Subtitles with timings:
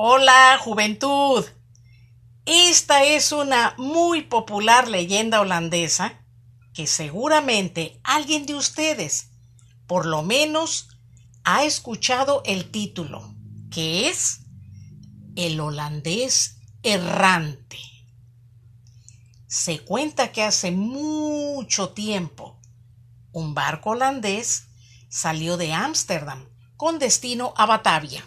[0.00, 1.44] Hola, juventud.
[2.46, 6.24] Esta es una muy popular leyenda holandesa
[6.72, 9.32] que seguramente alguien de ustedes,
[9.88, 10.86] por lo menos,
[11.42, 13.34] ha escuchado el título,
[13.72, 14.42] que es
[15.34, 17.80] El holandés errante.
[19.48, 22.60] Se cuenta que hace mucho tiempo
[23.32, 24.68] un barco holandés
[25.08, 28.24] salió de Ámsterdam con destino a Batavia.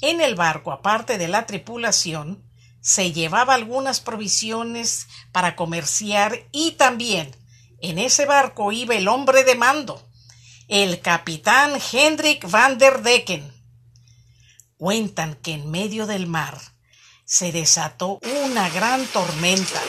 [0.00, 2.44] En el barco, aparte de la tripulación,
[2.80, 7.34] se llevaba algunas provisiones para comerciar y también
[7.80, 10.08] en ese barco iba el hombre de mando,
[10.68, 13.52] el capitán Hendrik van der Decken.
[14.76, 16.60] Cuentan que en medio del mar
[17.24, 19.82] se desató una gran tormenta,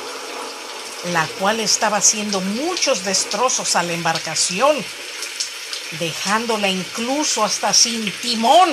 [1.11, 4.75] la cual estaba haciendo muchos destrozos a la embarcación,
[5.99, 8.69] dejándola incluso hasta sin timón.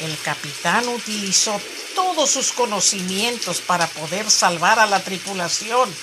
[0.00, 1.60] El capitán utilizó
[1.94, 5.94] todos sus conocimientos para poder salvar a la tripulación.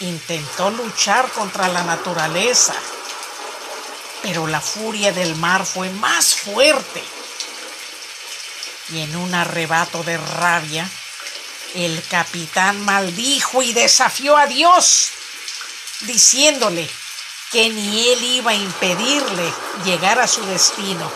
[0.00, 2.74] Intentó luchar contra la naturaleza,
[4.22, 7.02] pero la furia del mar fue más fuerte.
[8.92, 10.88] Y en un arrebato de rabia,
[11.74, 15.10] el capitán maldijo y desafió a Dios,
[16.00, 16.88] diciéndole
[17.52, 19.52] que ni él iba a impedirle
[19.84, 21.12] llegar a su destino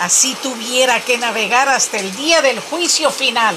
[0.00, 3.56] así tuviera que navegar hasta el día del juicio final.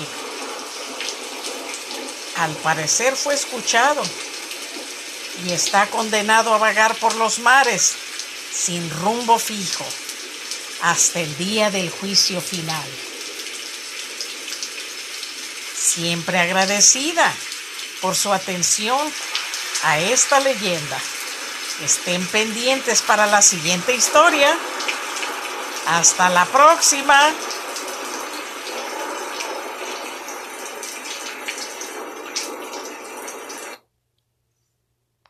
[2.38, 4.04] Al parecer fue escuchado
[5.46, 7.96] y está condenado a vagar por los mares
[8.52, 9.86] sin rumbo fijo
[10.82, 12.88] hasta el día del juicio final.
[15.76, 17.34] Siempre agradecida
[18.02, 19.00] por su atención
[19.84, 21.00] a esta leyenda.
[21.84, 24.58] Estén pendientes para la siguiente historia.
[25.88, 27.20] Hasta la próxima.